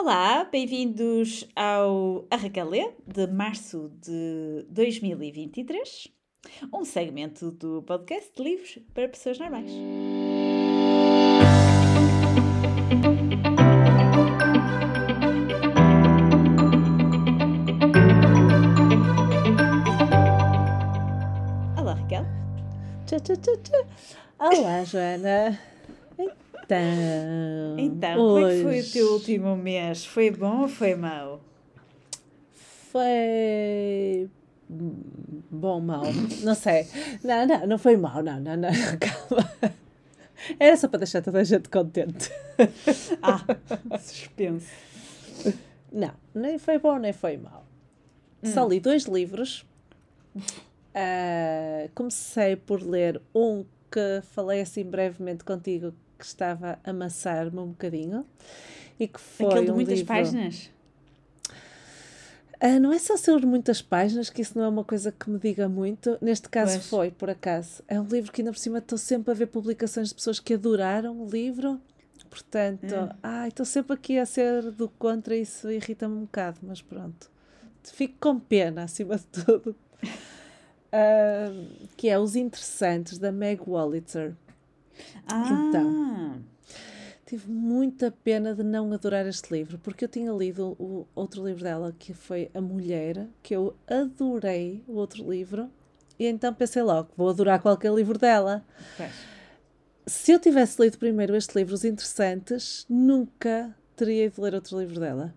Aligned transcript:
Olá, 0.00 0.44
bem-vindos 0.44 1.44
ao 1.56 2.24
Arragalé 2.30 2.94
de 3.04 3.26
março 3.26 3.90
de 4.00 4.64
2023, 4.70 6.06
um 6.72 6.84
segmento 6.84 7.50
do 7.50 7.82
podcast 7.82 8.30
de 8.32 8.40
livros 8.44 8.78
para 8.94 9.08
pessoas 9.08 9.40
normais. 9.40 9.72
Olá, 21.76 21.94
Raquel. 21.94 22.24
Tchá, 23.04 23.18
tchá, 23.18 23.34
tchá, 23.34 23.56
tchá. 23.64 23.86
Olá, 24.38 24.84
Joana. 24.84 25.77
Então, 26.68 27.78
Então, 27.78 28.14
como 28.16 28.46
é 28.46 28.54
que 28.56 28.62
foi 28.62 28.80
o 28.80 28.90
teu 28.90 29.12
último 29.14 29.56
mês? 29.56 30.04
Foi 30.04 30.30
bom 30.30 30.62
ou 30.62 30.68
foi 30.68 30.94
mau? 30.94 31.40
Foi 32.92 34.28
bom, 35.50 35.80
mau. 35.80 36.02
Não 36.42 36.54
sei. 36.54 36.86
Não, 37.24 37.46
não, 37.46 37.66
não 37.66 37.78
foi 37.78 37.96
mau, 37.96 38.22
não, 38.22 38.38
não, 38.38 38.54
não. 38.56 38.68
Calma. 39.00 39.50
Era 40.60 40.76
só 40.76 40.88
para 40.88 40.98
deixar 40.98 41.22
toda 41.22 41.40
a 41.40 41.44
gente 41.44 41.70
contente. 41.70 42.30
Ah, 43.22 43.44
suspense. 43.98 44.70
Não, 45.90 46.12
nem 46.34 46.58
foi 46.58 46.78
bom, 46.78 46.98
nem 46.98 47.14
foi 47.14 47.38
mau. 47.38 47.64
Só 48.44 48.66
li 48.66 48.78
dois 48.78 49.04
livros. 49.04 49.64
Ah, 50.94 51.88
comecei 51.94 52.56
por 52.56 52.82
ler 52.82 53.20
um 53.34 53.64
que 53.90 54.20
falei 54.34 54.60
assim 54.60 54.84
brevemente 54.84 55.44
contigo 55.44 55.94
que 56.18 56.24
estava 56.24 56.78
a 56.84 56.90
amassar-me 56.90 57.58
um 57.58 57.68
bocadinho. 57.68 58.26
E 58.98 59.06
que 59.06 59.20
foi 59.20 59.46
Aquele 59.46 59.64
de 59.66 59.70
um 59.70 59.74
muitas 59.76 59.98
livro... 59.98 60.14
páginas? 60.14 60.70
Ah, 62.60 62.80
não 62.80 62.92
é 62.92 62.98
só 62.98 63.16
sobre 63.16 63.46
muitas 63.46 63.80
páginas, 63.80 64.28
que 64.30 64.42
isso 64.42 64.58
não 64.58 64.64
é 64.64 64.68
uma 64.68 64.82
coisa 64.82 65.12
que 65.12 65.30
me 65.30 65.38
diga 65.38 65.68
muito. 65.68 66.18
Neste 66.20 66.48
caso 66.48 66.72
Pois. 66.72 66.88
foi, 66.88 67.10
por 67.12 67.30
acaso. 67.30 67.82
É 67.86 68.00
um 68.00 68.04
livro 68.04 68.32
que 68.32 68.40
ainda 68.40 68.50
por 68.50 68.58
cima 68.58 68.78
estou 68.78 68.98
sempre 68.98 69.30
a 69.30 69.34
ver 69.34 69.46
publicações 69.46 70.08
de 70.08 70.14
pessoas 70.16 70.40
que 70.40 70.54
adoraram 70.54 71.20
o 71.22 71.28
livro. 71.28 71.80
Portanto, 72.28 72.94
Hum. 72.94 73.08
ai, 73.22 73.48
estou 73.48 73.64
sempre 73.64 73.94
aqui 73.94 74.18
a 74.18 74.26
ser 74.26 74.72
do 74.72 74.88
contra, 74.88 75.36
isso 75.36 75.70
irrita-me 75.70 76.14
um 76.16 76.20
bocado, 76.22 76.58
mas 76.62 76.82
pronto. 76.82 77.30
Fico 77.84 78.16
com 78.20 78.38
pena, 78.40 78.82
acima 78.82 79.16
de 79.16 79.24
tudo. 79.26 79.74
Ah, 80.90 81.52
que 81.98 82.08
é 82.08 82.18
Os 82.18 82.34
Interessantes, 82.34 83.18
da 83.18 83.30
Meg 83.30 83.60
Wolitzer. 83.66 84.34
Ah, 85.28 85.68
Então. 85.68 86.42
Tive 87.26 87.50
muita 87.50 88.10
pena 88.10 88.54
de 88.54 88.62
não 88.62 88.90
adorar 88.90 89.26
este 89.26 89.52
livro, 89.52 89.78
porque 89.78 90.02
eu 90.06 90.08
tinha 90.08 90.32
lido 90.32 90.74
o 90.78 91.06
outro 91.14 91.44
livro 91.46 91.62
dela, 91.62 91.94
que 91.98 92.14
foi 92.14 92.50
A 92.54 92.60
Mulher, 92.60 93.26
que 93.42 93.54
eu 93.54 93.76
adorei 93.86 94.82
o 94.88 94.94
outro 94.94 95.30
livro, 95.30 95.70
e 96.18 96.26
então 96.26 96.54
pensei 96.54 96.82
logo, 96.82 97.10
vou 97.14 97.28
adorar 97.28 97.60
qualquer 97.60 97.92
livro 97.92 98.18
dela. 98.18 98.64
Se 100.06 100.32
eu 100.32 100.38
tivesse 100.38 100.80
lido 100.80 100.96
primeiro 100.96 101.36
este 101.36 101.54
livro, 101.58 101.74
Os 101.74 101.84
Interessantes, 101.84 102.86
nunca 102.88 103.76
teria 103.94 104.24
ido 104.24 104.40
ler 104.40 104.54
outro 104.54 104.78
livro 104.80 104.98
dela. 104.98 105.34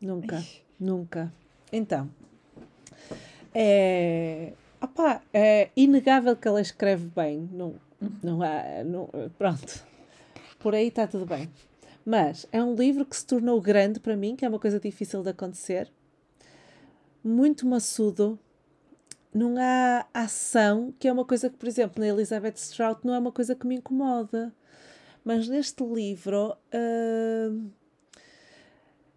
Nunca, 0.00 0.36
Ai. 0.36 0.46
nunca. 0.80 1.30
Então, 1.70 2.08
é, 3.54 4.52
opá, 4.80 5.20
é 5.34 5.68
inegável 5.76 6.34
que 6.34 6.48
ela 6.48 6.62
escreve 6.62 7.10
bem. 7.14 7.46
Não, 7.52 7.74
não 8.22 8.42
há, 8.42 8.84
não, 8.84 9.08
pronto. 9.38 9.84
Por 10.58 10.74
aí 10.74 10.88
está 10.88 11.06
tudo 11.06 11.26
bem. 11.26 11.50
Mas 12.04 12.46
é 12.52 12.62
um 12.62 12.74
livro 12.74 13.04
que 13.04 13.16
se 13.16 13.26
tornou 13.26 13.60
grande 13.60 13.98
para 13.98 14.16
mim, 14.16 14.36
que 14.36 14.44
é 14.44 14.48
uma 14.48 14.58
coisa 14.58 14.78
difícil 14.78 15.22
de 15.22 15.30
acontecer. 15.30 15.90
Muito 17.22 17.66
maçudo. 17.66 18.38
Não 19.34 19.56
há 19.58 20.06
ação, 20.14 20.94
que 20.98 21.08
é 21.08 21.12
uma 21.12 21.24
coisa 21.24 21.50
que, 21.50 21.56
por 21.56 21.68
exemplo, 21.68 22.00
na 22.00 22.08
Elizabeth 22.08 22.56
Strout 22.56 23.04
não 23.04 23.14
é 23.14 23.18
uma 23.18 23.32
coisa 23.32 23.54
que 23.54 23.66
me 23.66 23.74
incomoda. 23.74 24.54
Mas 25.24 25.48
neste 25.48 25.84
livro 25.84 26.56
hum, 26.72 27.70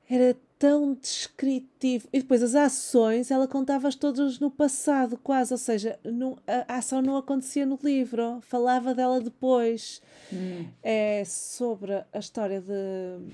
era 0.09 0.35
tão 0.59 0.93
descritivo. 0.93 2.07
E 2.11 2.19
depois 2.19 2.43
as 2.43 2.53
ações, 2.53 3.31
ela 3.31 3.47
contava-as 3.47 3.95
todas 3.95 4.39
no 4.39 4.51
passado, 4.51 5.17
quase. 5.17 5.53
Ou 5.53 5.57
seja, 5.57 5.97
não, 6.03 6.37
a, 6.45 6.73
a 6.73 6.77
ação 6.77 7.01
não 7.01 7.15
acontecia 7.15 7.65
no 7.65 7.79
livro, 7.81 8.39
falava 8.41 8.93
dela 8.93 9.21
depois. 9.21 10.01
Hum. 10.31 10.67
É 10.83 11.23
sobre 11.25 11.93
a 11.93 12.19
história 12.19 12.59
de 12.59 13.31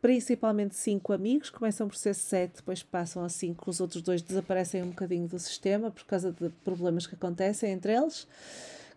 principalmente 0.00 0.76
cinco 0.76 1.12
amigos, 1.12 1.50
começam 1.50 1.88
por 1.88 1.96
ser 1.96 2.14
sete, 2.14 2.56
depois 2.58 2.80
passam 2.80 3.24
a 3.24 3.28
cinco, 3.28 3.68
os 3.68 3.80
outros 3.80 4.00
dois 4.02 4.22
desaparecem 4.22 4.80
um 4.80 4.90
bocadinho 4.90 5.26
do 5.26 5.36
sistema 5.36 5.90
por 5.90 6.04
causa 6.04 6.30
de 6.30 6.48
problemas 6.64 7.08
que 7.08 7.16
acontecem 7.16 7.72
entre 7.72 7.92
eles, 7.92 8.28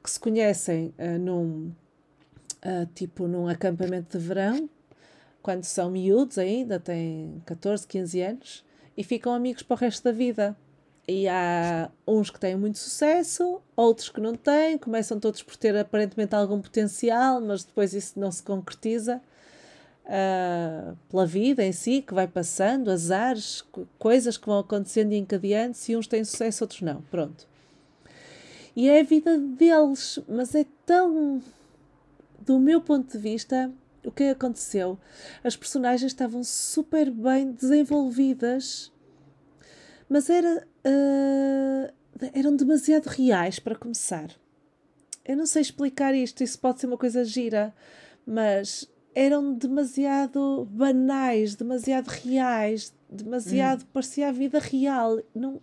que 0.03 0.11
se 0.11 0.19
conhecem 0.19 0.94
ah, 1.00 1.17
num 1.17 1.71
ah, 2.61 2.85
tipo 2.94 3.27
num 3.27 3.47
acampamento 3.47 4.19
de 4.19 4.23
verão, 4.23 4.69
quando 5.41 5.63
são 5.63 5.89
miúdos 5.89 6.38
ainda, 6.38 6.79
têm 6.79 7.41
14, 7.45 7.88
15 7.88 8.22
anos, 8.22 8.66
e 8.95 9.03
ficam 9.03 9.33
amigos 9.33 9.63
para 9.63 9.75
o 9.75 9.77
resto 9.77 10.03
da 10.03 10.11
vida. 10.11 10.55
E 11.07 11.27
há 11.27 11.89
uns 12.07 12.29
que 12.29 12.39
têm 12.39 12.55
muito 12.55 12.77
sucesso, 12.77 13.61
outros 13.75 14.09
que 14.09 14.22
não 14.22 14.35
têm, 14.35 14.77
começam 14.77 15.19
todos 15.19 15.41
por 15.41 15.55
ter 15.55 15.75
aparentemente 15.75 16.35
algum 16.35 16.61
potencial, 16.61 17.41
mas 17.41 17.63
depois 17.63 17.94
isso 17.94 18.19
não 18.19 18.31
se 18.31 18.44
concretiza 18.44 19.19
ah, 20.05 20.94
pela 21.09 21.25
vida 21.25 21.63
em 21.63 21.71
si, 21.71 22.01
que 22.01 22.13
vai 22.13 22.27
passando, 22.27 22.91
azares, 22.91 23.61
co- 23.71 23.88
coisas 23.97 24.38
que 24.38 24.45
vão 24.45 24.59
acontecendo 24.59 25.11
e 25.13 25.17
encadeando, 25.17 25.75
se 25.75 25.95
uns 25.95 26.06
têm 26.06 26.23
sucesso, 26.23 26.63
outros 26.63 26.81
não. 26.81 27.01
Pronto. 27.09 27.47
E 28.75 28.88
é 28.88 29.00
a 29.00 29.03
vida 29.03 29.38
deles, 29.38 30.19
mas 30.27 30.53
é 30.53 30.66
tão. 30.85 31.41
Do 32.39 32.59
meu 32.59 32.81
ponto 32.81 33.11
de 33.11 33.17
vista, 33.17 33.71
o 34.05 34.11
que 34.11 34.23
aconteceu? 34.25 34.97
As 35.43 35.55
personagens 35.55 36.11
estavam 36.11 36.43
super 36.43 37.09
bem 37.11 37.51
desenvolvidas, 37.51 38.91
mas 40.07 40.29
era, 40.29 40.67
ah, 40.83 41.93
eram 42.33 42.55
demasiado 42.55 43.07
reais 43.07 43.59
para 43.59 43.75
começar. 43.75 44.29
Eu 45.25 45.38
não 45.38 45.45
sei 45.45 45.61
explicar 45.61 46.15
isto, 46.15 46.43
isso 46.43 46.57
pode 46.59 46.79
ser 46.79 46.88
uma 46.88 46.97
coisa 46.97 47.23
gira, 47.23 47.73
mas 48.25 48.89
eram 49.13 49.53
demasiado 49.53 50.67
banais, 50.71 51.55
demasiado 51.55 52.07
reais, 52.07 52.93
demasiado 53.09 53.85
parecia 53.93 54.29
a 54.29 54.31
vida 54.31 54.59
real. 54.59 55.19
Não, 55.35 55.61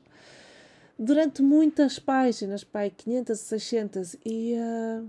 durante 0.98 1.42
muitas 1.42 1.98
páginas, 1.98 2.64
pai, 2.64 2.90
500, 2.90 3.38
600, 3.38 4.16
e 4.24 4.54
ah, 4.56 5.04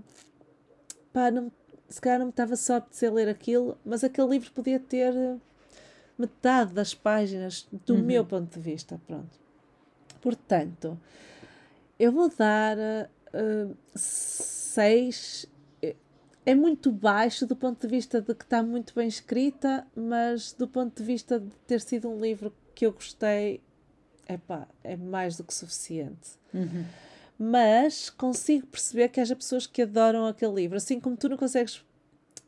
pá, 1.12 1.30
não, 1.30 1.52
se 1.88 2.00
calhar 2.00 2.18
não 2.18 2.26
me 2.26 2.30
estava 2.30 2.54
só 2.56 2.74
a 2.74 2.76
apetecer 2.78 3.12
ler 3.12 3.28
aquilo, 3.28 3.76
mas 3.84 4.04
aquele 4.04 4.28
livro 4.28 4.50
podia 4.52 4.78
ter 4.78 5.12
metade 6.18 6.72
das 6.72 6.94
páginas 6.94 7.66
do 7.86 7.94
Uhum. 7.94 8.02
meu 8.02 8.24
ponto 8.24 8.52
de 8.54 8.60
vista, 8.60 9.00
pronto. 9.06 9.38
Portanto, 10.20 10.98
eu 11.98 12.10
vou 12.12 12.28
dar 12.28 12.76
eh, 12.78 13.68
seis. 13.94 15.46
eh, 15.82 15.94
É 16.44 16.54
muito 16.54 16.90
baixo 16.90 17.46
do 17.46 17.54
ponto 17.54 17.86
de 17.86 17.88
vista 17.88 18.20
de 18.20 18.34
que 18.34 18.44
está 18.44 18.62
muito 18.62 18.94
bem 18.94 19.06
escrita, 19.08 19.86
mas 19.94 20.52
do 20.52 20.66
ponto 20.66 20.96
de 20.96 21.04
vista 21.04 21.38
de 21.38 21.50
ter 21.66 21.80
sido 21.80 22.08
um 22.08 22.18
livro 22.20 22.52
que 22.74 22.86
eu 22.86 22.92
gostei, 22.92 23.60
epá, 24.28 24.66
é 24.84 24.96
mais 24.96 25.36
do 25.36 25.44
que 25.44 25.52
suficiente 25.54 26.38
Uhum. 26.54 26.84
Mas 27.38 28.10
consigo 28.10 28.66
perceber 28.66 29.08
que 29.08 29.20
haja 29.20 29.36
pessoas 29.36 29.66
que 29.66 29.82
adoram 29.82 30.26
aquele 30.26 30.54
livro, 30.54 30.76
assim 30.76 30.98
como 31.00 31.16
tu 31.16 31.28
não 31.28 31.36
consegues 31.36 31.84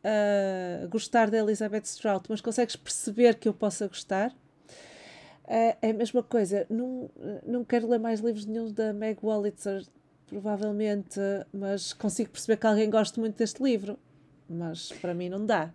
ah, 0.04 0.86
gostar 0.88 1.30
da 1.30 1.38
Elizabeth 1.38 1.84
Strout, 1.84 2.26
mas 2.28 2.40
consegues 2.40 2.76
perceber 2.76 3.36
que 3.36 3.48
eu 3.48 3.54
possa 3.54 3.86
gostar. 3.86 4.34
Ah, 5.46 5.76
é 5.82 5.90
a 5.90 5.94
mesma 5.94 6.22
coisa, 6.22 6.66
não, 6.70 7.10
não 7.46 7.64
quero 7.64 7.88
ler 7.88 7.98
mais 7.98 8.20
livros 8.20 8.46
nenhum 8.46 8.70
da 8.72 8.92
Meg 8.92 9.18
Wolitzer, 9.22 9.84
provavelmente, 10.26 11.18
mas 11.52 11.92
consigo 11.92 12.30
perceber 12.30 12.56
que 12.56 12.66
alguém 12.66 12.88
gosta 12.90 13.20
muito 13.20 13.36
deste 13.36 13.62
livro, 13.62 13.98
mas 14.48 14.92
para 14.92 15.12
mim 15.14 15.28
não 15.28 15.44
dá. 15.44 15.72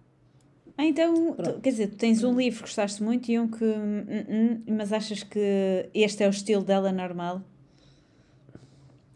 Ah, 0.77 0.85
então, 0.85 1.33
tu- 1.35 1.61
quer 1.61 1.69
dizer, 1.69 1.87
tu 1.87 1.95
tens 1.97 2.21
um 2.23 2.35
livro 2.35 2.57
que 2.59 2.65
gostaste 2.65 3.01
muito 3.01 3.29
e 3.31 3.39
um 3.39 3.47
que. 3.47 3.63
hum, 3.63 4.05
hum, 4.29 4.63
mas 4.75 4.91
achas 4.91 5.23
que 5.23 5.89
este 5.93 6.21
é 6.23 6.27
o 6.27 6.29
estilo 6.31 6.63
dela 6.63 6.91
normal? 6.91 7.41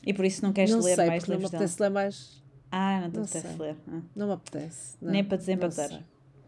E 0.05 0.13
por 0.13 0.25
isso 0.25 0.43
não 0.43 0.53
queres 0.53 0.71
não 0.71 0.79
ler 0.81 0.95
sei, 0.95 1.07
mais 1.07 1.23
porque 1.23 1.31
não 1.31 1.37
me 1.37 1.43
livros 1.43 1.51
dela? 1.51 1.63
apetece 1.63 1.81
ler 1.81 1.89
mais, 1.89 2.43
Ah, 2.71 3.01
não 3.01 3.09
te 3.11 3.15
Não 3.17 3.23
apetece 3.23 3.47
sei. 3.47 3.57
ler. 3.57 3.75
Ah, 3.87 4.01
não 4.15 4.27
me 4.27 4.33
apetece. 4.33 4.97
não, 5.01 5.11
Nem 5.11 5.23
para 5.23 5.37
desempatar. 5.37 6.03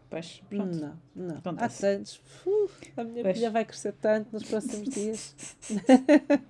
Pois, 0.08 0.42
pronto. 0.48 0.76
Não, 0.76 0.98
não. 1.14 1.34
Há 1.36 1.38
Acontece. 1.38 1.80
tantos. 1.80 2.20
Uf, 2.46 2.92
a 2.96 3.04
minha 3.04 3.22
Pois. 3.22 3.36
filha 3.36 3.50
vai 3.50 3.64
crescer 3.64 3.92
tanto 3.94 4.28
nos 4.32 4.42
próximos 4.44 4.88
dias. 4.94 5.34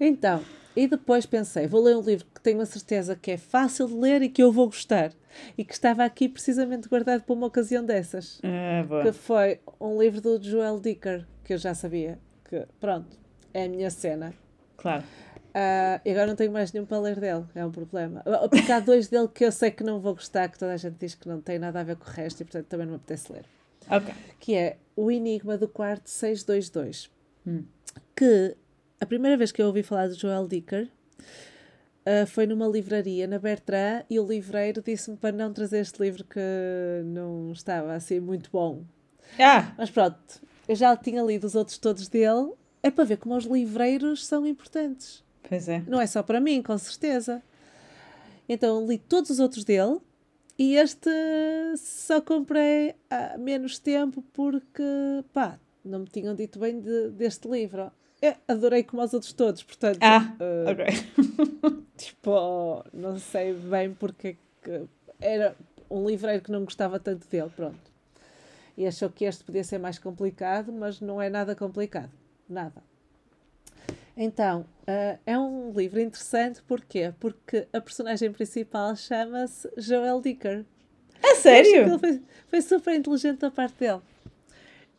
então, 0.00 0.42
E 0.74 0.86
depois 0.86 1.26
pensei, 1.26 1.66
vou 1.66 1.82
ler 1.82 1.94
um 1.96 2.00
livro 2.00 2.24
que 2.34 2.40
tenho 2.40 2.60
a 2.62 2.64
certeza 2.66 3.14
que 3.14 3.30
é 3.32 3.36
fácil 3.36 3.86
de 3.88 3.92
ler 3.94 4.22
e 4.22 4.28
que 4.30 4.42
eu 4.42 4.50
vou 4.50 4.64
gostar. 4.66 5.12
E 5.56 5.64
que 5.64 5.74
estava 5.74 6.02
aqui 6.04 6.26
precisamente 6.28 6.88
guardado 6.88 7.22
para 7.22 7.34
uma 7.34 7.46
ocasião 7.46 7.84
dessas. 7.84 8.40
Ah, 8.42 8.82
boa. 8.82 9.02
Que 9.02 9.12
foi 9.12 9.60
um 9.78 10.00
livro 10.00 10.20
do 10.22 10.42
Joel 10.42 10.80
Dicker, 10.80 11.26
que 11.44 11.52
eu 11.52 11.58
já 11.58 11.74
sabia 11.74 12.18
que, 12.48 12.66
pronto, 12.80 13.18
é 13.52 13.64
a 13.64 13.68
minha 13.68 13.90
cena. 13.90 14.32
Claro. 14.78 15.04
Ah, 15.54 16.00
e 16.04 16.10
agora 16.10 16.28
não 16.28 16.36
tenho 16.36 16.50
mais 16.52 16.72
nenhum 16.72 16.86
para 16.86 16.98
ler 16.98 17.20
dele, 17.20 17.44
é 17.54 17.64
um 17.64 17.70
problema. 17.70 18.22
Ah, 18.24 18.48
Porque 18.48 18.72
há 18.72 18.80
dois 18.80 19.08
dele 19.08 19.28
que 19.28 19.44
eu 19.44 19.52
sei 19.52 19.70
que 19.70 19.84
não 19.84 20.00
vou 20.00 20.14
gostar, 20.14 20.48
que 20.48 20.58
toda 20.58 20.72
a 20.72 20.76
gente 20.76 20.96
diz 20.98 21.14
que 21.14 21.28
não 21.28 21.40
tem 21.40 21.58
nada 21.58 21.80
a 21.80 21.82
ver 21.82 21.96
com 21.96 22.04
o 22.08 22.12
resto 22.12 22.40
e 22.40 22.44
portanto 22.44 22.66
também 22.66 22.86
não 22.86 22.92
me 22.92 22.96
apetece 22.96 23.32
ler. 23.32 23.44
Ok. 23.90 24.14
Que 24.40 24.54
é 24.54 24.78
O 24.96 25.10
Enigma 25.10 25.58
do 25.58 25.68
Quarto 25.68 26.08
622. 26.08 27.10
Hum. 27.46 27.64
Que 28.16 28.56
a 29.00 29.06
primeira 29.06 29.36
vez 29.36 29.52
que 29.52 29.60
eu 29.60 29.66
ouvi 29.66 29.82
falar 29.82 30.08
do 30.08 30.14
Joel 30.14 30.46
Dicker 30.46 30.88
ah, 32.06 32.26
foi 32.26 32.46
numa 32.46 32.66
livraria 32.66 33.26
na 33.26 33.38
Bertrand 33.38 34.04
e 34.08 34.18
o 34.18 34.26
livreiro 34.26 34.82
disse-me 34.82 35.16
para 35.16 35.36
não 35.36 35.52
trazer 35.52 35.80
este 35.80 36.02
livro 36.02 36.24
que 36.24 36.40
não 37.04 37.52
estava 37.52 37.94
assim 37.94 38.20
muito 38.20 38.50
bom. 38.50 38.84
Ah, 39.38 39.72
Mas 39.76 39.90
pronto, 39.90 40.18
eu 40.68 40.74
já 40.74 40.96
tinha 40.96 41.22
lido 41.22 41.46
os 41.46 41.54
outros 41.54 41.78
todos 41.78 42.08
dele. 42.08 42.52
É 42.82 42.90
para 42.90 43.04
ver 43.04 43.16
como 43.18 43.36
os 43.36 43.44
livreiros 43.44 44.26
são 44.26 44.44
importantes. 44.46 45.22
Pois 45.48 45.68
é. 45.68 45.82
Não 45.86 46.00
é 46.00 46.06
só 46.06 46.22
para 46.22 46.40
mim, 46.40 46.62
com 46.62 46.76
certeza. 46.78 47.42
Então 48.48 48.86
li 48.86 48.98
todos 48.98 49.30
os 49.30 49.38
outros 49.40 49.64
dele 49.64 49.98
e 50.58 50.76
este 50.76 51.08
só 51.76 52.20
comprei 52.20 52.94
há 53.10 53.36
menos 53.38 53.78
tempo 53.78 54.22
porque, 54.32 54.82
pá, 55.32 55.58
não 55.84 56.00
me 56.00 56.06
tinham 56.06 56.34
dito 56.34 56.58
bem 56.58 56.80
de- 56.80 57.10
deste 57.10 57.48
livro. 57.48 57.90
Eu 58.20 58.34
adorei 58.46 58.82
como 58.84 59.02
os 59.02 59.12
outros 59.14 59.32
todos, 59.32 59.62
portanto, 59.62 59.98
Ah, 60.02 60.34
eh, 60.38 60.70
ok. 60.70 60.86
tipo, 61.96 62.84
não 62.92 63.18
sei 63.18 63.52
bem 63.54 63.92
porque 63.94 64.36
que 64.62 64.82
era 65.20 65.56
um 65.90 66.06
livreiro 66.06 66.42
que 66.42 66.52
não 66.52 66.64
gostava 66.64 66.98
tanto 67.00 67.26
dele, 67.28 67.50
pronto. 67.54 67.90
E 68.76 68.86
achou 68.86 69.10
que 69.10 69.24
este 69.24 69.44
podia 69.44 69.64
ser 69.64 69.78
mais 69.78 69.98
complicado, 69.98 70.72
mas 70.72 71.00
não 71.00 71.20
é 71.20 71.28
nada 71.28 71.54
complicado. 71.54 72.10
Nada. 72.48 72.82
Então, 74.16 74.66
eh, 74.86 75.18
é 75.24 75.38
um 75.38 75.72
livro 75.72 76.00
interessante, 76.00 76.62
porquê? 76.62 77.14
Porque 77.18 77.66
a 77.72 77.80
personagem 77.80 78.30
principal 78.32 78.94
chama-se 78.94 79.70
Joel 79.76 80.20
Dicker. 80.20 80.64
Que 81.20 81.34
sério? 81.36 81.98
foi, 81.98 82.22
foi 82.48 82.62
super 82.62 82.94
inteligente 82.94 83.40
da 83.40 83.50
parte 83.50 83.78
dele. 83.78 84.00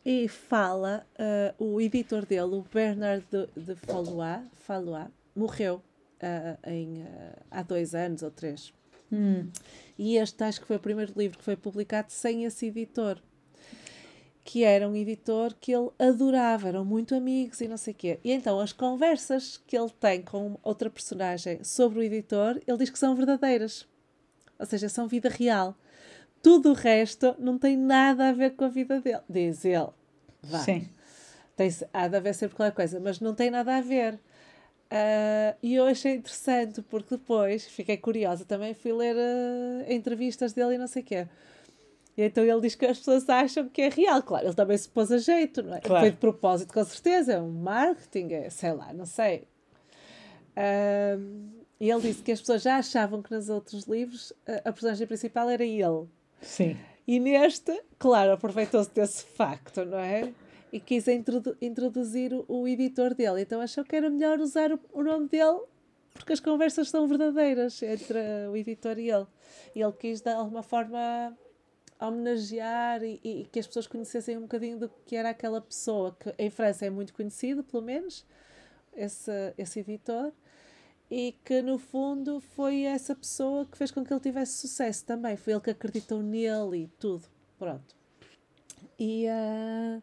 E 0.04 0.28
fala, 0.28 1.06
eh, 1.16 1.54
o 1.58 1.80
editor 1.80 2.26
dele, 2.26 2.56
o 2.56 2.62
Bernard 2.72 3.24
de, 3.30 3.46
de 3.56 3.74
Fallois, 3.74 4.42
Fallois, 4.52 5.08
morreu 5.34 5.80
eh, 6.20 6.56
em, 6.66 7.06
há 7.50 7.62
dois 7.62 7.94
anos 7.94 8.22
ou 8.22 8.30
três. 8.30 8.72
Hum. 9.12 9.48
E 9.96 10.16
este 10.16 10.42
acho 10.42 10.60
que 10.60 10.66
foi 10.66 10.76
o 10.76 10.80
primeiro 10.80 11.12
livro 11.16 11.38
que 11.38 11.44
foi 11.44 11.56
publicado 11.56 12.10
sem 12.10 12.44
esse 12.44 12.66
editor. 12.66 13.18
Que 14.44 14.62
era 14.62 14.88
um 14.88 14.94
editor 14.94 15.54
que 15.58 15.72
ele 15.72 15.90
adorava, 15.98 16.68
eram 16.68 16.84
muito 16.84 17.14
amigos 17.14 17.60
e 17.60 17.66
não 17.66 17.78
sei 17.78 17.94
o 17.94 17.96
quê. 17.96 18.20
E 18.22 18.30
então 18.30 18.60
as 18.60 18.72
conversas 18.72 19.56
que 19.66 19.76
ele 19.76 19.90
tem 19.98 20.20
com 20.22 20.58
outra 20.62 20.90
personagem 20.90 21.64
sobre 21.64 21.98
o 21.98 22.02
editor, 22.02 22.60
ele 22.66 22.78
diz 22.78 22.90
que 22.90 22.98
são 22.98 23.16
verdadeiras. 23.16 23.88
Ou 24.58 24.66
seja, 24.66 24.88
são 24.88 25.08
vida 25.08 25.28
real. 25.28 25.74
Tudo 26.42 26.70
o 26.70 26.74
resto 26.74 27.34
não 27.38 27.58
tem 27.58 27.76
nada 27.76 28.28
a 28.28 28.32
ver 28.32 28.50
com 28.50 28.64
a 28.64 28.68
vida 28.68 29.00
dele. 29.00 29.22
Diz 29.28 29.64
ele. 29.64 29.88
Vá. 30.42 30.58
Sim. 30.58 30.88
Tem, 31.56 31.70
há 31.92 32.06
de 32.06 32.16
haver 32.16 32.34
sempre 32.34 32.56
qualquer 32.56 32.74
coisa, 32.74 33.00
mas 33.00 33.20
não 33.20 33.34
tem 33.34 33.50
nada 33.50 33.76
a 33.76 33.80
ver. 33.80 34.18
Ah, 34.90 35.56
e 35.62 35.74
eu 35.74 35.86
achei 35.86 36.14
interessante, 36.14 36.82
porque 36.82 37.16
depois 37.16 37.66
fiquei 37.66 37.96
curiosa 37.96 38.44
também, 38.44 38.74
fui 38.74 38.92
ler 38.92 39.16
ah, 39.16 39.92
entrevistas 39.92 40.52
dele 40.52 40.74
e 40.74 40.78
não 40.78 40.86
sei 40.86 41.02
o 41.02 41.04
quê. 41.04 41.28
E 42.16 42.22
então 42.22 42.44
ele 42.44 42.60
diz 42.60 42.74
que 42.74 42.86
as 42.86 42.98
pessoas 42.98 43.28
acham 43.28 43.68
que 43.68 43.82
é 43.82 43.88
real. 43.88 44.22
Claro, 44.22 44.46
ele 44.46 44.54
também 44.54 44.76
se 44.78 44.88
pôs 44.88 45.10
a 45.10 45.18
jeito, 45.18 45.62
não 45.62 45.74
é? 45.76 45.80
Claro. 45.80 46.00
Foi 46.02 46.10
de 46.10 46.16
propósito, 46.16 46.72
com 46.72 46.84
certeza. 46.84 47.34
É 47.34 47.40
um 47.40 47.50
marketing, 47.50 48.32
é, 48.32 48.50
sei 48.50 48.72
lá, 48.72 48.92
não 48.92 49.04
sei. 49.06 49.48
Ah, 50.56 51.18
e 51.80 51.90
ele 51.90 52.00
disse 52.02 52.22
que 52.22 52.32
as 52.32 52.40
pessoas 52.40 52.62
já 52.62 52.76
achavam 52.76 53.20
que 53.20 53.32
nos 53.32 53.48
outros 53.48 53.84
livros 53.84 54.32
a, 54.46 54.68
a 54.68 54.72
personagem 54.72 55.06
principal 55.06 55.50
era 55.50 55.64
ele. 55.64 56.06
Sim. 56.40 56.76
E 57.06 57.18
neste, 57.20 57.82
claro, 57.98 58.32
aproveitou-se 58.32 58.90
desse 58.90 59.24
facto, 59.24 59.84
não 59.84 59.98
é? 59.98 60.32
E 60.72 60.80
quis 60.80 61.06
introdu- 61.08 61.56
introduzir 61.60 62.32
o, 62.32 62.44
o 62.48 62.68
editor 62.68 63.14
dele. 63.14 63.42
Então 63.42 63.60
achou 63.60 63.84
que 63.84 63.94
era 63.94 64.08
melhor 64.08 64.38
usar 64.38 64.72
o, 64.72 64.80
o 64.92 65.02
nome 65.02 65.28
dele 65.28 65.60
porque 66.14 66.32
as 66.32 66.40
conversas 66.40 66.88
são 66.88 67.08
verdadeiras 67.08 67.82
entre 67.82 68.18
o 68.48 68.56
editor 68.56 68.98
e 68.98 69.10
ele. 69.10 69.26
E 69.74 69.82
ele 69.82 69.92
quis, 69.92 70.20
de 70.20 70.30
alguma 70.30 70.62
forma, 70.62 71.36
homenagear 72.00 73.02
e, 73.02 73.20
e 73.22 73.48
que 73.50 73.58
as 73.58 73.66
pessoas 73.66 73.86
conhecessem 73.86 74.36
um 74.36 74.42
bocadinho 74.42 74.78
do 74.78 74.90
que 75.06 75.16
era 75.16 75.30
aquela 75.30 75.60
pessoa, 75.60 76.16
que 76.18 76.34
em 76.38 76.50
França 76.50 76.86
é 76.86 76.90
muito 76.90 77.14
conhecido, 77.14 77.62
pelo 77.62 77.82
menos, 77.82 78.26
esse, 78.94 79.54
esse 79.56 79.80
editor 79.80 80.32
e 81.10 81.36
que 81.44 81.62
no 81.62 81.78
fundo 81.78 82.40
foi 82.40 82.82
essa 82.82 83.14
pessoa 83.14 83.66
que 83.66 83.76
fez 83.76 83.90
com 83.90 84.04
que 84.04 84.12
ele 84.12 84.20
tivesse 84.20 84.58
sucesso 84.58 85.04
também. 85.04 85.36
Foi 85.36 85.52
ele 85.52 85.60
que 85.60 85.70
acreditou 85.70 86.22
nele 86.22 86.84
e 86.84 86.86
tudo. 86.98 87.24
Pronto. 87.58 87.94
E 88.98 89.26
ah, 89.28 90.02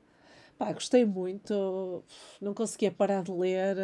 pá, 0.58 0.72
gostei 0.72 1.06
muito, 1.06 2.04
não 2.40 2.54
conseguia 2.54 2.92
parar 2.92 3.24
de 3.24 3.32
ler, 3.32 3.76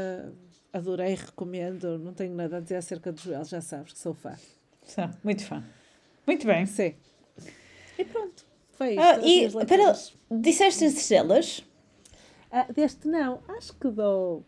adorei, 0.72 1.16
recomendo. 1.16 1.98
Não 1.98 2.14
tenho 2.14 2.34
nada 2.36 2.58
a 2.58 2.60
dizer 2.60 2.76
acerca 2.76 3.12
do 3.12 3.20
Joel, 3.20 3.44
já 3.44 3.62
sabes 3.62 3.94
que 3.94 4.00
sou 4.00 4.14
fã. 4.14 4.36
Sou 4.84 5.10
muito 5.24 5.44
fã. 5.44 5.64
Muito 6.26 6.46
bem. 6.46 6.66
Sim. 6.66 6.96
E 7.98 8.06
pronto, 8.06 8.46
foi 8.72 8.90
isto. 8.92 9.02
Ah, 9.02 9.20
e, 9.22 9.48
leituras. 9.48 10.14
disseste 10.32 10.86
as 10.86 10.94
estrelas? 10.94 11.64
Ah, 12.52 12.66
deste 12.74 13.08
não, 13.08 13.40
acho 13.48 13.74
que 13.74 13.90
dou 13.90 14.46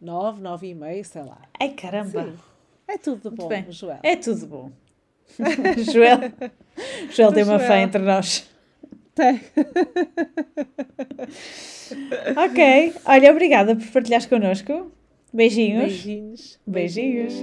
nove, 0.00 0.40
nove 0.40 0.68
e 0.68 0.74
meio, 0.74 1.04
sei 1.04 1.22
lá. 1.22 1.40
Ai, 1.58 1.70
caramba. 1.70 2.24
Sim. 2.24 2.38
É 2.86 2.98
tudo 2.98 3.30
bom. 3.30 3.48
Joel. 3.70 3.98
É 4.02 4.16
tudo 4.16 4.46
bom. 4.46 4.70
Joel, 5.92 6.18
Joel 7.10 7.32
tem 7.32 7.44
uma 7.44 7.58
fã 7.58 7.66
Joel. 7.68 7.80
entre 7.80 8.02
nós. 8.02 8.48
Tem. 9.14 9.40
Ok. 12.36 12.94
Olha, 13.04 13.30
obrigada 13.30 13.76
por 13.76 13.86
partilhares 13.88 14.26
connosco. 14.26 14.90
Beijinhos. 15.32 15.82
Beijinhos. 15.84 16.60
Beijinhos. 16.66 17.34